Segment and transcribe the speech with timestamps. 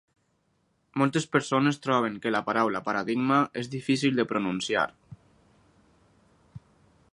[1.01, 4.89] Moltes persones troben que la paraula "paradigma" és difícil de pronunciar